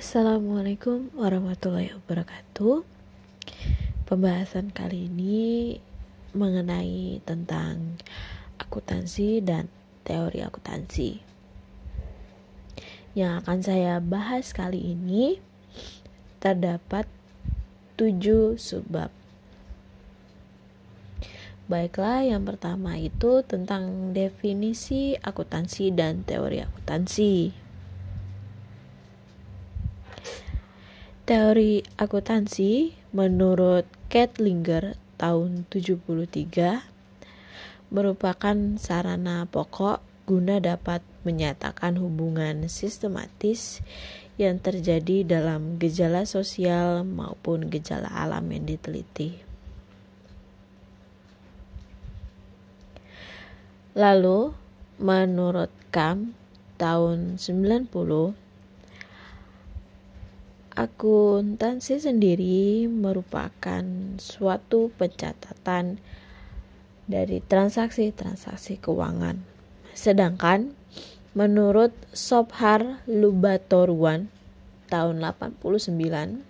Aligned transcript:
Assalamualaikum 0.00 1.12
warahmatullahi 1.12 1.92
wabarakatuh. 1.92 2.88
Pembahasan 4.08 4.72
kali 4.72 5.12
ini 5.12 5.76
mengenai 6.32 7.20
tentang 7.28 8.00
akuntansi 8.56 9.44
dan 9.44 9.68
teori 10.08 10.40
akuntansi. 10.40 11.20
Yang 13.12 13.44
akan 13.44 13.58
saya 13.60 14.00
bahas 14.00 14.56
kali 14.56 14.96
ini 14.96 15.36
terdapat 16.40 17.04
tujuh 18.00 18.56
subbab. 18.56 19.12
Baiklah, 21.68 22.24
yang 22.24 22.48
pertama 22.48 22.96
itu 22.96 23.44
tentang 23.44 24.16
definisi 24.16 25.20
akuntansi 25.20 25.92
dan 25.92 26.24
teori 26.24 26.64
akuntansi. 26.64 27.59
Teori 31.30 31.86
akuntansi 31.94 32.90
menurut 33.14 33.86
Kettlinger 34.10 34.98
tahun 35.14 35.62
73 35.70 36.02
merupakan 37.94 38.58
sarana 38.74 39.46
pokok 39.46 40.02
guna 40.26 40.58
dapat 40.58 41.06
menyatakan 41.22 42.02
hubungan 42.02 42.66
sistematis 42.66 43.78
yang 44.42 44.58
terjadi 44.58 45.22
dalam 45.22 45.78
gejala 45.78 46.26
sosial 46.26 47.06
maupun 47.06 47.70
gejala 47.70 48.10
alam 48.10 48.50
yang 48.50 48.66
diteliti. 48.66 49.38
Lalu, 53.94 54.50
menurut 54.98 55.70
Kam 55.94 56.34
tahun 56.74 57.38
90 57.38 57.86
Akuntansi 60.80 62.00
sendiri 62.00 62.88
merupakan 62.88 63.84
suatu 64.16 64.88
pencatatan 64.96 66.00
dari 67.04 67.44
transaksi-transaksi 67.44 68.80
keuangan. 68.80 69.44
Sedangkan 69.92 70.72
menurut 71.36 71.92
Sobhar 72.16 73.04
Lubatoruan 73.04 74.32
tahun 74.88 75.20
89, 75.20 76.48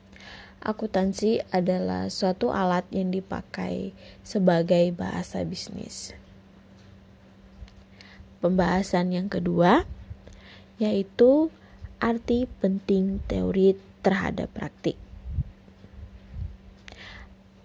akuntansi 0.63 1.43
adalah 1.51 2.07
suatu 2.07 2.55
alat 2.55 2.87
yang 2.95 3.11
dipakai 3.11 3.91
sebagai 4.23 4.95
bahasa 4.95 5.43
bisnis. 5.43 6.15
Pembahasan 8.39 9.11
yang 9.11 9.27
kedua 9.27 9.83
yaitu 10.79 11.51
arti 11.99 12.47
penting 12.63 13.19
teori 13.27 13.90
terhadap 14.01 14.51
praktik. 14.53 14.97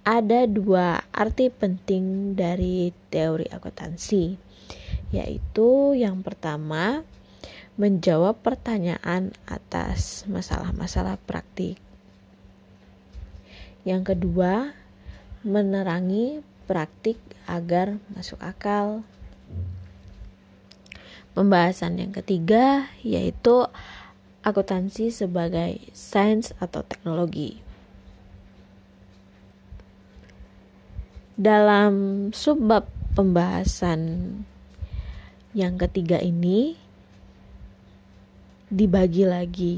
Ada 0.05 0.45
dua 0.45 1.02
arti 1.09 1.50
penting 1.50 2.38
dari 2.38 2.94
teori 3.09 3.50
akuntansi, 3.50 4.38
yaitu 5.09 5.97
yang 5.97 6.22
pertama 6.22 7.02
menjawab 7.75 8.38
pertanyaan 8.39 9.33
atas 9.50 10.23
masalah-masalah 10.30 11.17
praktik. 11.25 11.81
Yang 13.81 14.16
kedua, 14.16 14.78
menerangi 15.45 16.41
praktik 16.66 17.22
agar 17.45 18.02
masuk 18.13 18.41
akal. 18.41 19.06
Pembahasan 21.38 22.00
yang 22.00 22.16
ketiga 22.16 22.89
yaitu 23.06 23.67
akuntansi 24.45 25.09
sebagai 25.09 25.81
sains 25.89 26.53
atau 26.61 26.85
teknologi. 26.85 27.57
Dalam 31.35 32.29
subbab 32.31 32.85
pembahasan 33.17 34.31
yang 35.57 35.75
ketiga 35.81 36.22
ini 36.22 36.78
dibagi 38.69 39.25
lagi. 39.25 39.75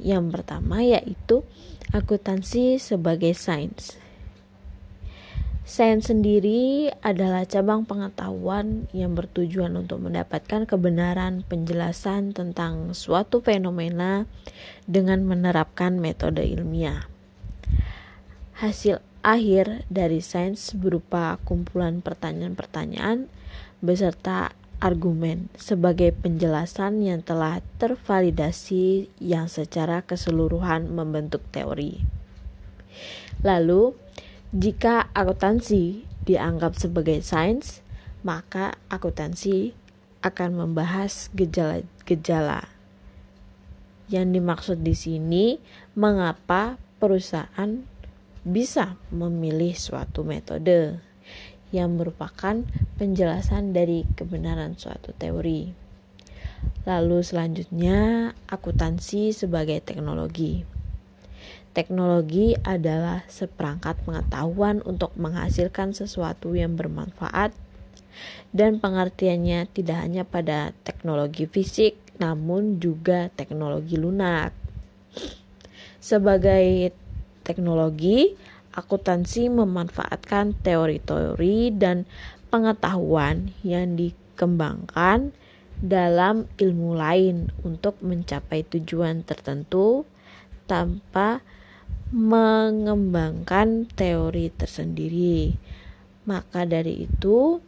Yang 0.00 0.40
pertama 0.40 0.80
yaitu 0.80 1.44
akuntansi 1.92 2.80
sebagai 2.80 3.36
sains. 3.36 4.00
Sains 5.68 6.08
sendiri 6.08 6.88
adalah 7.04 7.44
cabang 7.44 7.84
pengetahuan 7.84 8.88
yang 8.96 9.12
bertujuan 9.12 9.76
untuk 9.76 10.00
mendapatkan 10.00 10.64
kebenaran 10.64 11.44
penjelasan 11.44 12.32
tentang 12.32 12.96
suatu 12.96 13.44
fenomena 13.44 14.24
dengan 14.88 15.28
menerapkan 15.28 16.00
metode 16.00 16.40
ilmiah. 16.40 17.04
Hasil 18.56 19.04
akhir 19.20 19.84
dari 19.92 20.24
sains 20.24 20.72
berupa 20.72 21.36
kumpulan 21.44 22.00
pertanyaan-pertanyaan 22.00 23.28
beserta 23.84 24.56
argumen 24.80 25.52
sebagai 25.52 26.16
penjelasan 26.16 27.04
yang 27.04 27.20
telah 27.20 27.60
tervalidasi 27.76 29.12
yang 29.20 29.52
secara 29.52 30.00
keseluruhan 30.00 30.88
membentuk 30.88 31.44
teori. 31.52 32.00
Lalu, 33.44 34.07
jika 34.48 35.12
akuntansi 35.12 36.08
dianggap 36.24 36.72
sebagai 36.72 37.20
sains, 37.20 37.84
maka 38.24 38.80
akuntansi 38.88 39.76
akan 40.24 40.56
membahas 40.56 41.28
gejala-gejala. 41.36 42.64
Yang 44.08 44.40
dimaksud 44.40 44.78
di 44.80 44.96
sini, 44.96 45.60
mengapa 45.92 46.80
perusahaan 46.96 47.84
bisa 48.40 48.96
memilih 49.12 49.76
suatu 49.76 50.24
metode 50.24 50.96
yang 51.68 52.00
merupakan 52.00 52.64
penjelasan 52.96 53.76
dari 53.76 54.08
kebenaran 54.16 54.80
suatu 54.80 55.12
teori. 55.12 55.68
Lalu 56.88 57.20
selanjutnya, 57.20 58.32
akuntansi 58.48 59.36
sebagai 59.36 59.84
teknologi. 59.84 60.77
Teknologi 61.78 62.58
adalah 62.66 63.22
seperangkat 63.30 64.02
pengetahuan 64.02 64.82
untuk 64.82 65.14
menghasilkan 65.14 65.94
sesuatu 65.94 66.58
yang 66.58 66.74
bermanfaat 66.74 67.54
dan 68.50 68.82
pengertiannya 68.82 69.70
tidak 69.70 70.02
hanya 70.02 70.26
pada 70.26 70.74
teknologi 70.82 71.46
fisik 71.46 71.94
namun 72.18 72.82
juga 72.82 73.30
teknologi 73.30 73.94
lunak. 73.94 74.50
Sebagai 76.02 76.90
teknologi, 77.46 78.34
akuntansi 78.74 79.46
memanfaatkan 79.46 80.58
teori-teori 80.58 81.78
dan 81.78 82.10
pengetahuan 82.50 83.54
yang 83.62 83.94
dikembangkan 83.94 85.30
dalam 85.78 86.50
ilmu 86.58 86.98
lain 86.98 87.54
untuk 87.62 88.02
mencapai 88.02 88.66
tujuan 88.66 89.22
tertentu 89.22 90.02
tanpa 90.66 91.38
mengembangkan 92.08 93.84
teori 93.92 94.48
tersendiri. 94.48 95.52
Maka 96.24 96.64
dari 96.64 97.08
itu, 97.08 97.60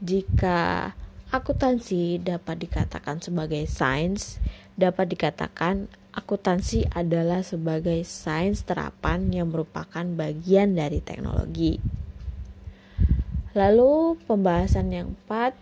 jika 0.00 0.92
akuntansi 1.32 2.20
dapat 2.20 2.68
dikatakan 2.68 3.20
sebagai 3.20 3.64
sains, 3.68 4.40
dapat 4.76 5.12
dikatakan 5.12 5.88
akuntansi 6.12 6.88
adalah 6.92 7.40
sebagai 7.40 8.04
sains 8.04 8.64
terapan 8.64 9.32
yang 9.32 9.48
merupakan 9.48 10.04
bagian 10.04 10.76
dari 10.76 11.00
teknologi. 11.00 11.80
Lalu 13.52 14.16
pembahasan 14.24 14.88
yang 14.92 15.12
keempat, 15.12 15.52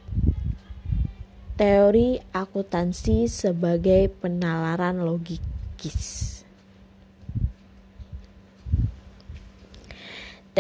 teori 1.58 2.22
akuntansi 2.30 3.26
sebagai 3.26 4.10
penalaran 4.22 5.02
logikis. 5.02 6.39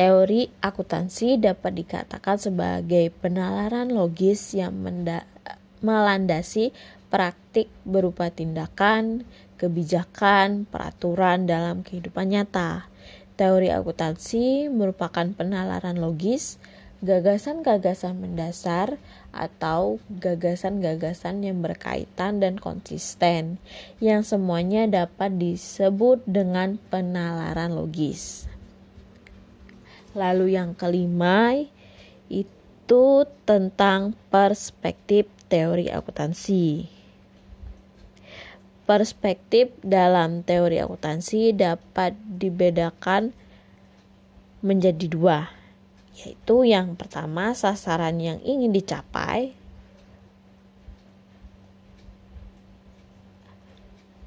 Teori 0.00 0.48
akuntansi 0.64 1.36
dapat 1.36 1.76
dikatakan 1.76 2.40
sebagai 2.40 3.12
penalaran 3.20 3.92
logis 3.92 4.56
yang 4.56 4.72
melandasi 5.84 6.72
praktik 7.12 7.68
berupa 7.84 8.32
tindakan, 8.32 9.28
kebijakan, 9.60 10.64
peraturan 10.64 11.44
dalam 11.44 11.84
kehidupan 11.84 12.32
nyata. 12.32 12.88
Teori 13.36 13.68
akuntansi 13.68 14.72
merupakan 14.72 15.36
penalaran 15.36 16.00
logis, 16.00 16.56
gagasan-gagasan 17.04 18.24
mendasar, 18.24 18.96
atau 19.36 20.00
gagasan-gagasan 20.16 21.44
yang 21.44 21.60
berkaitan 21.60 22.40
dan 22.40 22.56
konsisten, 22.56 23.60
yang 24.00 24.24
semuanya 24.24 24.88
dapat 24.88 25.36
disebut 25.36 26.24
dengan 26.24 26.80
penalaran 26.88 27.76
logis. 27.76 28.48
Lalu 30.14 30.58
yang 30.58 30.74
kelima 30.74 31.54
itu 32.26 33.04
tentang 33.46 34.14
perspektif 34.30 35.30
teori 35.46 35.90
akuntansi. 35.90 36.98
perspektif 38.90 39.70
dalam 39.86 40.42
teori 40.42 40.82
akuntansi 40.82 41.54
dapat 41.54 42.10
dibedakan 42.26 43.30
menjadi 44.66 45.06
dua, 45.06 45.46
yaitu 46.18 46.66
yang 46.66 46.98
pertama 46.98 47.54
sasaran 47.54 48.18
yang 48.18 48.42
ingin 48.42 48.74
dicapai, 48.74 49.54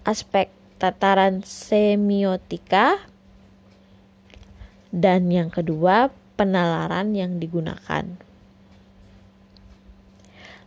aspek 0.07 0.47
tataran 0.79 1.43
semiotika, 1.43 3.03
dan 4.93 5.33
yang 5.33 5.49
kedua 5.49 6.13
penalaran 6.37 7.17
yang 7.17 7.41
digunakan. 7.41 8.05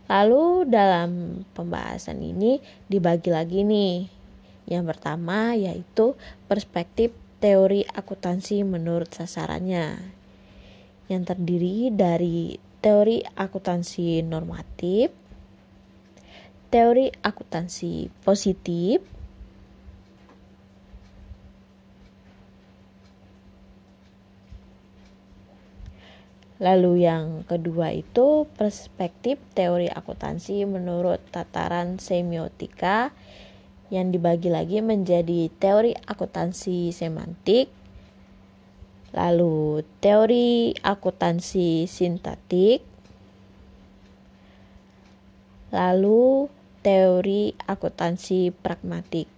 Lalu 0.07 0.67
dalam 0.67 1.43
pembahasan 1.55 2.19
ini 2.19 2.59
dibagi 2.87 3.31
lagi 3.31 3.63
nih. 3.63 4.07
Yang 4.67 4.83
pertama 4.95 5.55
yaitu 5.55 6.19
perspektif 6.51 7.15
teori 7.39 7.87
akuntansi 7.87 8.67
menurut 8.67 9.11
sasarannya. 9.15 9.95
Yang 11.07 11.23
terdiri 11.31 11.91
dari 11.95 12.59
teori 12.83 13.23
akuntansi 13.23 14.23
normatif, 14.27 15.11
teori 16.67 17.11
akuntansi 17.23 18.11
positif, 18.23 19.16
Lalu 26.57 27.05
yang 27.05 27.45
kedua 27.45 27.93
itu 27.93 28.49
perspektif 28.57 29.37
teori 29.53 29.93
akuntansi 29.93 30.65
menurut 30.65 31.21
tataran 31.29 32.01
semiotika 32.01 33.13
yang 33.93 34.09
dibagi 34.09 34.49
lagi 34.49 34.81
menjadi 34.81 35.53
teori 35.61 35.93
akuntansi 35.93 36.89
semantik, 36.89 37.69
lalu 39.13 39.85
teori 40.01 40.73
akuntansi 40.81 41.85
sintaktik, 41.85 42.81
lalu 45.69 46.49
teori 46.81 47.53
akuntansi 47.69 48.49
pragmatik. 48.49 49.36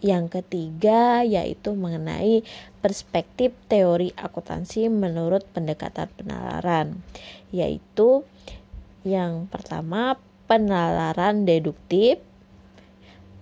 Yang 0.00 0.40
ketiga 0.40 1.20
yaitu 1.20 1.76
mengenai 1.76 2.40
perspektif 2.80 3.52
teori 3.68 4.16
akuntansi 4.16 4.88
menurut 4.88 5.44
pendekatan 5.52 6.08
penalaran, 6.16 7.04
yaitu 7.52 8.24
yang 9.04 9.44
pertama 9.52 10.16
penalaran 10.48 11.44
deduktif, 11.44 12.16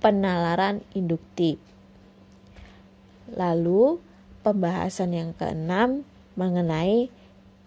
penalaran 0.03 0.83
induktif. 0.99 1.63
Lalu 3.31 4.03
pembahasan 4.43 5.15
yang 5.15 5.31
keenam 5.39 6.03
mengenai 6.35 7.07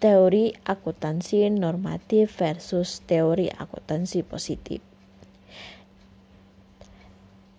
teori 0.04 0.52
akuntansi 0.68 1.48
normatif 1.48 2.28
versus 2.36 3.00
teori 3.08 3.48
akuntansi 3.48 4.20
positif 4.20 4.91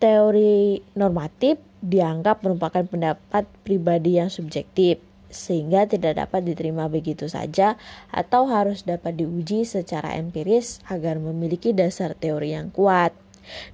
teori 0.03 0.83
normatif 1.00 1.63
dianggap 1.79 2.44
merupakan 2.44 2.83
pendapat 2.83 3.47
pribadi 3.63 4.19
yang 4.19 4.27
subjektif 4.27 5.00
sehingga 5.31 5.88
tidak 5.88 6.19
dapat 6.19 6.44
diterima 6.44 6.91
begitu 6.91 7.31
saja 7.31 7.79
atau 8.11 8.51
harus 8.51 8.83
dapat 8.83 9.15
diuji 9.15 9.63
secara 9.63 10.19
empiris 10.19 10.83
agar 10.91 11.23
memiliki 11.23 11.71
dasar 11.71 12.19
teori 12.19 12.51
yang 12.51 12.67
kuat. 12.67 13.15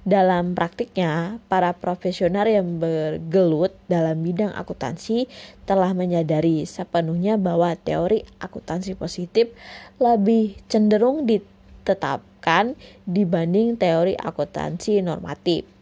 Dalam 0.06 0.54
praktiknya, 0.54 1.42
para 1.50 1.74
profesional 1.74 2.46
yang 2.46 2.78
bergelut 2.78 3.74
dalam 3.90 4.22
bidang 4.22 4.54
akuntansi 4.54 5.26
telah 5.66 5.94
menyadari 5.94 6.62
sepenuhnya 6.62 7.38
bahwa 7.38 7.74
teori 7.74 8.22
akuntansi 8.38 8.94
positif 8.94 9.50
lebih 9.98 10.58
cenderung 10.70 11.26
ditetapkan 11.26 12.74
dibanding 13.06 13.78
teori 13.78 14.14
akuntansi 14.14 15.02
normatif. 15.02 15.79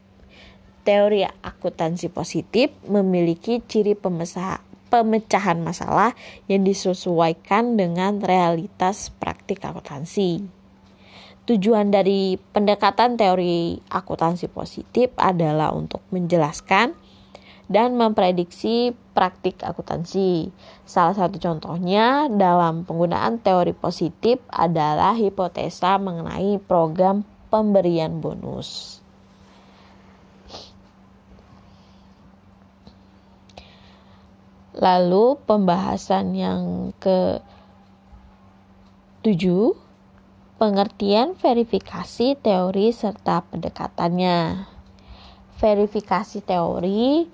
Teori 0.89 1.21
akuntansi 1.21 2.09
positif 2.09 2.73
memiliki 2.89 3.61
ciri 3.61 3.93
pemecahan 3.93 5.61
masalah 5.61 6.17
yang 6.49 6.65
disesuaikan 6.65 7.77
dengan 7.77 8.25
realitas 8.25 9.13
praktik 9.21 9.61
akuntansi. 9.69 10.49
Tujuan 11.45 11.93
dari 11.93 12.41
pendekatan 12.41 13.21
teori 13.21 13.77
akuntansi 13.93 14.49
positif 14.49 15.13
adalah 15.21 15.77
untuk 15.77 16.01
menjelaskan 16.09 16.97
dan 17.69 18.01
memprediksi 18.01 18.97
praktik 19.13 19.61
akuntansi. 19.61 20.49
Salah 20.89 21.13
satu 21.13 21.37
contohnya 21.37 22.33
dalam 22.33 22.89
penggunaan 22.89 23.45
teori 23.45 23.77
positif 23.77 24.41
adalah 24.49 25.13
hipotesa 25.13 26.01
mengenai 26.01 26.57
program 26.65 27.29
pemberian 27.53 28.25
bonus. 28.25 28.98
Lalu 34.79 35.43
pembahasan 35.43 36.39
yang 36.39 36.95
ke 37.03 37.43
tujuh 39.27 39.75
pengertian 40.63 41.35
verifikasi 41.35 42.39
teori 42.39 42.95
serta 42.95 43.43
pendekatannya. 43.51 44.67
Verifikasi 45.59 46.39
teori 46.47 47.27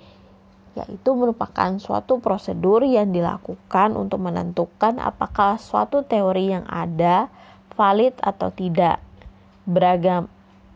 yaitu 0.75 1.15
merupakan 1.15 1.79
suatu 1.79 2.19
prosedur 2.19 2.83
yang 2.83 3.15
dilakukan 3.15 3.95
untuk 3.95 4.27
menentukan 4.27 4.99
apakah 4.99 5.55
suatu 5.55 6.03
teori 6.03 6.51
yang 6.51 6.67
ada 6.67 7.31
valid 7.79 8.17
atau 8.19 8.51
tidak. 8.51 8.99
Beragam 9.65 10.27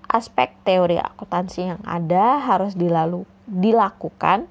aspek 0.09 0.55
teori 0.65 0.97
akuntansi 0.97 1.61
yang 1.75 1.83
ada 1.85 2.41
harus 2.41 2.79
dilalu, 2.79 3.27
dilakukan 3.45 4.49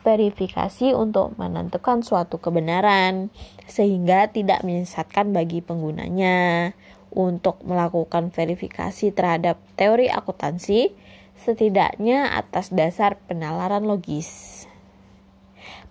verifikasi 0.00 0.96
untuk 0.96 1.36
menentukan 1.36 2.00
suatu 2.00 2.40
kebenaran 2.40 3.28
sehingga 3.68 4.32
tidak 4.32 4.64
menyesatkan 4.64 5.32
bagi 5.32 5.60
penggunanya. 5.60 6.72
Untuk 7.10 7.58
melakukan 7.66 8.30
verifikasi 8.30 9.10
terhadap 9.10 9.58
teori 9.74 10.06
akuntansi 10.06 10.94
setidaknya 11.34 12.38
atas 12.38 12.70
dasar 12.70 13.18
penalaran 13.26 13.82
logis. 13.82 14.62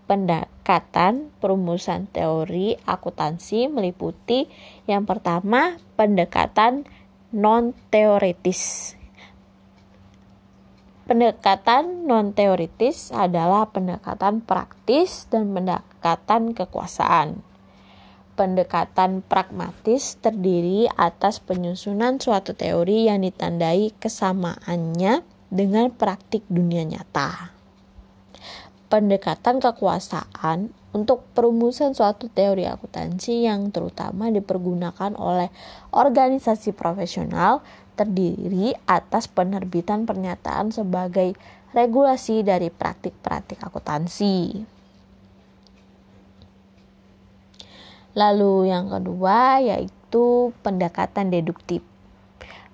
Pendekatan 0.08 1.30
perumusan 1.44 2.08
teori 2.08 2.80
akuntansi 2.88 3.68
meliputi 3.68 4.48
yang 4.88 5.04
pertama 5.04 5.76
pendekatan 6.00 6.88
non 7.36 7.78
teoritis 7.94 8.96
Pendekatan 11.10 12.06
non-teoritis 12.06 13.10
adalah 13.10 13.66
pendekatan 13.74 14.46
praktis 14.46 15.26
dan 15.34 15.50
pendekatan 15.58 16.54
kekuasaan. 16.54 17.42
Pendekatan 18.38 19.26
pragmatis 19.26 20.22
terdiri 20.22 20.86
atas 20.86 21.42
penyusunan 21.42 22.22
suatu 22.22 22.54
teori 22.54 23.10
yang 23.10 23.26
ditandai 23.26 23.90
kesamaannya 23.98 25.26
dengan 25.50 25.90
praktik 25.90 26.46
dunia 26.46 26.86
nyata. 26.86 27.58
Pendekatan 28.94 29.66
kekuasaan 29.66 30.70
untuk 30.94 31.26
perumusan 31.34 31.98
suatu 31.98 32.30
teori 32.30 32.70
akuntansi 32.70 33.50
yang 33.50 33.74
terutama 33.74 34.30
dipergunakan 34.30 35.18
oleh 35.18 35.50
organisasi 35.90 36.70
profesional 36.78 37.66
terdiri 38.00 38.72
atas 38.88 39.28
penerbitan 39.28 40.08
pernyataan 40.08 40.72
sebagai 40.72 41.36
regulasi 41.76 42.48
dari 42.48 42.72
praktik-praktik 42.72 43.60
akuntansi. 43.60 44.64
Lalu 48.16 48.72
yang 48.72 48.88
kedua 48.88 49.60
yaitu 49.60 50.56
pendekatan 50.64 51.30
deduktif. 51.30 51.84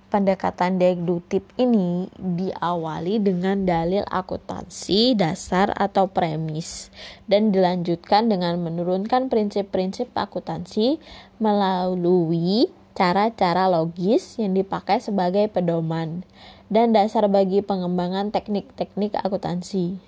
Pendekatan 0.06 0.80
deduktif 0.80 1.44
ini 1.60 2.08
diawali 2.16 3.20
dengan 3.20 3.68
dalil 3.68 4.06
akuntansi 4.08 5.12
dasar 5.18 5.76
atau 5.76 6.08
premis 6.08 6.88
dan 7.28 7.52
dilanjutkan 7.52 8.32
dengan 8.32 8.56
menurunkan 8.64 9.28
prinsip-prinsip 9.28 10.16
akuntansi 10.16 11.04
melalui 11.42 12.72
cara-cara 12.96 13.68
logis 13.68 14.40
yang 14.40 14.56
dipakai 14.56 15.04
sebagai 15.04 15.52
pedoman 15.52 16.24
dan 16.72 16.96
dasar 16.96 17.28
bagi 17.28 17.60
pengembangan 17.60 18.32
teknik-teknik 18.32 19.20
akuntansi. 19.20 20.00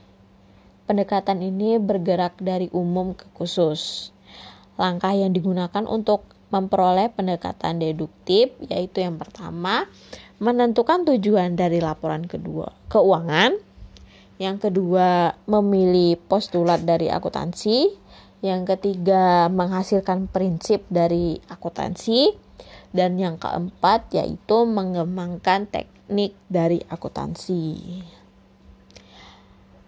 Pendekatan 0.88 1.44
ini 1.44 1.78
bergerak 1.84 2.40
dari 2.40 2.72
umum 2.72 3.12
ke 3.12 3.28
khusus. 3.36 4.16
Langkah 4.80 5.12
yang 5.12 5.36
digunakan 5.36 5.84
untuk 5.84 6.24
memperoleh 6.48 7.12
pendekatan 7.12 7.84
deduktif 7.84 8.56
yaitu 8.72 9.04
yang 9.04 9.20
pertama, 9.20 9.84
menentukan 10.40 11.04
tujuan 11.04 11.60
dari 11.60 11.84
laporan 11.84 12.24
kedua 12.24 12.72
keuangan. 12.88 13.60
Yang 14.38 14.70
kedua, 14.70 15.34
memilih 15.50 16.16
postulat 16.30 16.86
dari 16.86 17.10
akuntansi. 17.10 17.90
Yang 18.46 18.78
ketiga, 18.78 19.50
menghasilkan 19.50 20.30
prinsip 20.30 20.86
dari 20.94 21.42
akuntansi. 21.50 22.47
Dan 22.96 23.20
yang 23.20 23.36
keempat, 23.36 24.12
yaitu 24.16 24.64
mengembangkan 24.64 25.68
teknik 25.68 26.34
dari 26.48 26.84
akuntansi. 26.88 28.02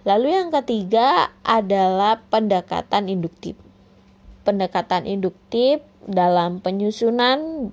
Lalu 0.07 0.27
yang 0.31 0.49
ketiga 0.49 1.35
adalah 1.43 2.23
pendekatan 2.31 3.11
induktif. 3.11 3.59
Pendekatan 4.47 5.03
induktif 5.05 5.83
dalam 6.07 6.63
penyusunan 6.63 7.69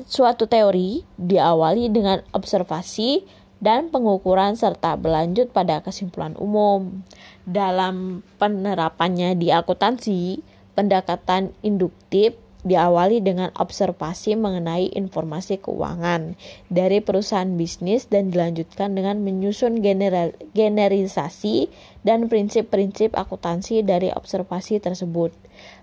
suatu 0.00 0.48
teori 0.48 1.04
diawali 1.20 1.92
dengan 1.92 2.24
observasi 2.32 3.22
dan 3.60 3.92
pengukuran 3.92 4.56
serta 4.56 4.96
berlanjut 4.96 5.52
pada 5.52 5.84
kesimpulan 5.84 6.32
umum. 6.40 7.04
Dalam 7.44 8.24
penerapannya 8.40 9.36
di 9.36 9.52
akuntansi, 9.52 10.40
pendekatan 10.72 11.52
induktif 11.60 12.32
diawali 12.60 13.24
dengan 13.24 13.48
observasi 13.56 14.36
mengenai 14.36 14.92
informasi 14.92 15.56
keuangan 15.60 16.36
dari 16.68 17.00
perusahaan 17.00 17.48
bisnis 17.56 18.08
dan 18.12 18.28
dilanjutkan 18.28 18.92
dengan 18.92 19.24
menyusun 19.24 19.80
general, 19.80 20.36
generalisasi 20.52 21.72
dan 22.04 22.28
prinsip-prinsip 22.28 23.16
akuntansi 23.16 23.80
dari 23.80 24.12
observasi 24.12 24.80
tersebut 24.80 25.32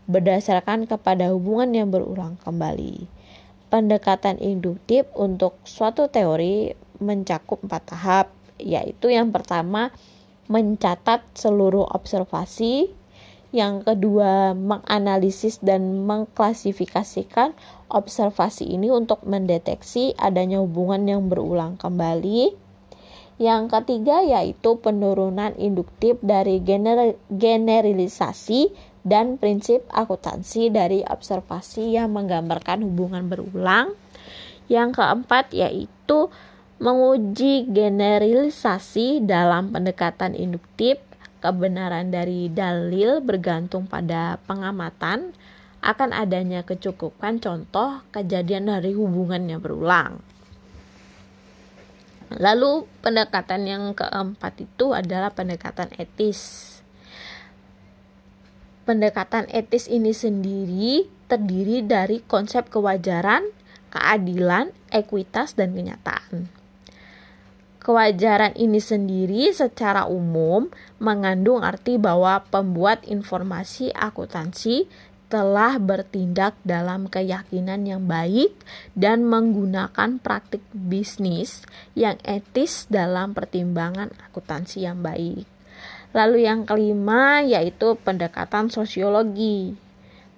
berdasarkan 0.05 0.85
kepada 0.85 1.33
hubungan 1.33 1.73
yang 1.73 1.89
berulang 1.89 2.37
kembali. 2.41 3.09
Pendekatan 3.67 4.39
induktif 4.39 5.03
untuk 5.17 5.59
suatu 5.67 6.07
teori 6.07 6.71
mencakup 7.03 7.61
empat 7.67 7.83
tahap, 7.91 8.27
yaitu 8.57 9.11
yang 9.11 9.29
pertama 9.35 9.91
mencatat 10.47 11.27
seluruh 11.35 11.83
observasi, 11.91 12.87
yang 13.55 13.79
kedua 13.79 14.51
menganalisis 14.51 15.63
dan 15.63 16.03
mengklasifikasikan 16.03 17.55
observasi 17.87 18.67
ini 18.67 18.91
untuk 18.91 19.23
mendeteksi 19.23 20.11
adanya 20.19 20.59
hubungan 20.59 21.07
yang 21.07 21.31
berulang 21.31 21.79
kembali. 21.79 22.51
Yang 23.37 23.63
ketiga 23.69 24.25
yaitu 24.25 24.81
penurunan 24.81 25.53
induktif 25.61 26.17
dari 26.25 26.59
gener 26.59 27.15
generalisasi 27.29 28.73
dan 29.07 29.39
prinsip 29.39 29.87
akuntansi 29.93 30.67
dari 30.73 31.05
observasi 31.05 31.95
yang 31.95 32.11
menggambarkan 32.11 32.83
hubungan 32.83 33.31
berulang. 33.31 33.95
Yang 34.67 34.99
keempat 34.99 35.55
yaitu 35.55 36.27
menguji 36.83 37.71
generalisasi 37.71 39.23
dalam 39.23 39.71
pendekatan 39.71 40.35
induktif, 40.35 40.99
kebenaran 41.39 42.09
dari 42.09 42.49
dalil 42.49 43.21
bergantung 43.21 43.85
pada 43.85 44.41
pengamatan 44.49 45.31
akan 45.81 46.09
adanya 46.11 46.65
kecukupan 46.65 47.37
contoh 47.37 48.01
kejadian 48.09 48.73
dari 48.73 48.97
hubungannya 48.97 49.61
berulang. 49.61 50.19
Lalu 52.27 52.83
pendekatan 52.99 53.63
yang 53.63 53.83
keempat 53.95 54.59
itu 54.59 54.91
adalah 54.91 55.31
pendekatan 55.31 55.87
etis. 55.95 56.75
Pendekatan 58.83 59.47
etis 59.47 59.87
ini 59.87 60.11
sendiri 60.11 61.07
terdiri 61.31 61.83
dari 61.83 62.19
konsep 62.23 62.67
kewajaran, 62.67 63.47
keadilan, 63.91 64.75
ekuitas, 64.91 65.55
dan 65.55 65.75
kenyataan. 65.75 66.56
Kewajaran 67.87 68.51
ini 68.59 68.83
sendiri 68.83 69.47
secara 69.55 70.11
umum 70.11 70.67
mengandung 70.99 71.63
arti 71.63 71.95
bahwa 71.95 72.43
pembuat 72.51 72.99
informasi 73.07 73.95
akuntansi 73.95 74.91
telah 75.31 75.79
bertindak 75.79 76.51
dalam 76.67 77.07
keyakinan 77.07 77.87
yang 77.87 78.03
baik 78.03 78.51
dan 78.91 79.23
menggunakan 79.23 80.19
praktik 80.19 80.59
bisnis 80.75 81.63
yang 81.95 82.19
etis 82.27 82.91
dalam 82.91 83.31
pertimbangan 83.31 84.11
akuntansi 84.27 84.83
yang 84.83 84.99
baik. 84.99 85.47
Lalu 86.11 86.43
yang 86.43 86.67
kelima 86.67 87.39
yaitu 87.39 87.95
pendekatan 88.03 88.67
sosiologi. 88.67 89.79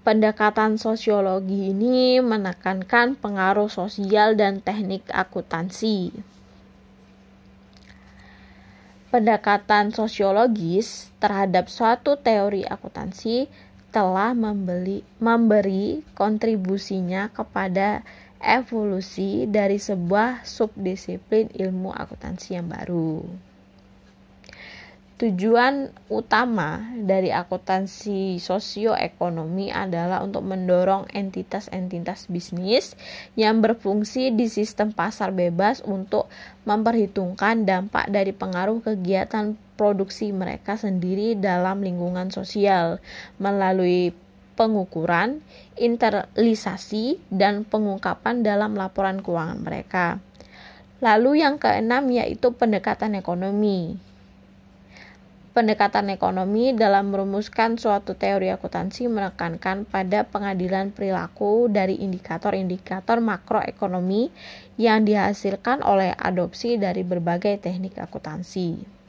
Pendekatan 0.06 0.77
sosiologi 0.77 1.74
ini 1.74 2.22
menekankan 2.22 3.18
pengaruh 3.18 3.74
sosial 3.74 4.38
dan 4.38 4.62
teknik 4.62 5.10
akuntansi 5.10 6.13
pendekatan 9.09 9.89
sosiologis 9.89 11.09
terhadap 11.17 11.65
suatu 11.69 12.17
teori 12.17 12.61
akuntansi 12.65 13.49
telah 13.89 14.37
membeli, 14.37 15.01
memberi 15.17 16.05
kontribusinya 16.13 17.33
kepada 17.33 18.05
evolusi 18.37 19.49
dari 19.49 19.81
sebuah 19.81 20.45
subdisiplin 20.45 21.49
ilmu 21.57 21.89
akuntansi 21.91 22.55
yang 22.55 22.69
baru. 22.69 23.49
Tujuan 25.19 25.91
utama 26.07 26.95
dari 26.95 27.27
akuntansi 27.27 28.39
sosioekonomi 28.39 29.67
adalah 29.67 30.23
untuk 30.23 30.47
mendorong 30.47 31.11
entitas-entitas 31.11 32.31
bisnis 32.31 32.95
yang 33.35 33.59
berfungsi 33.59 34.31
di 34.31 34.47
sistem 34.47 34.95
pasar 34.95 35.35
bebas 35.35 35.83
untuk 35.83 36.31
memperhitungkan 36.63 37.67
dampak 37.67 38.07
dari 38.07 38.31
pengaruh 38.31 38.79
kegiatan 38.79 39.59
produksi 39.75 40.31
mereka 40.31 40.79
sendiri 40.79 41.35
dalam 41.35 41.83
lingkungan 41.83 42.31
sosial 42.31 43.03
melalui 43.43 44.15
pengukuran, 44.55 45.43
internalisasi, 45.75 47.19
dan 47.27 47.67
pengungkapan 47.67 48.39
dalam 48.39 48.71
laporan 48.71 49.19
keuangan 49.19 49.59
mereka. 49.59 50.23
Lalu 51.03 51.43
yang 51.43 51.59
keenam 51.59 52.07
yaitu 52.07 52.55
pendekatan 52.55 53.19
ekonomi 53.19 53.99
pendekatan 55.51 56.13
ekonomi 56.13 56.72
dalam 56.77 57.10
merumuskan 57.10 57.82
suatu 57.82 58.13
teori 58.13 58.53
akuntansi 58.53 59.10
menekankan 59.10 59.89
pada 59.89 60.25
pengadilan 60.25 60.94
perilaku 60.94 61.68
dari 61.68 61.98
indikator-indikator 62.00 63.18
makroekonomi 63.20 64.29
yang 64.77 65.03
dihasilkan 65.03 65.82
oleh 65.82 66.13
adopsi 66.13 66.77
dari 66.77 67.01
berbagai 67.01 67.60
teknik 67.60 67.98
akuntansi. 67.98 69.00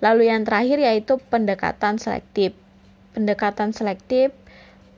Lalu 0.00 0.28
yang 0.28 0.44
terakhir 0.44 0.78
yaitu 0.80 1.16
pendekatan 1.32 1.96
selektif. 1.96 2.52
Pendekatan 3.16 3.72
selektif 3.72 4.32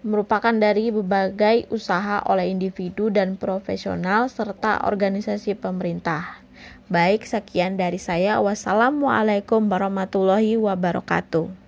merupakan 0.02 0.54
dari 0.54 0.90
berbagai 0.90 1.70
usaha 1.70 2.22
oleh 2.26 2.50
individu 2.50 3.10
dan 3.10 3.38
profesional 3.38 4.26
serta 4.30 4.86
organisasi 4.86 5.54
pemerintah. 5.58 6.42
Baik, 6.88 7.28
sekian 7.28 7.76
dari 7.76 8.00
saya. 8.00 8.40
Wassalamualaikum 8.40 9.68
warahmatullahi 9.68 10.56
wabarakatuh. 10.56 11.67